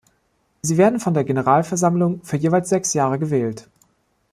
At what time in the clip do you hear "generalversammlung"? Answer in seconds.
1.23-2.23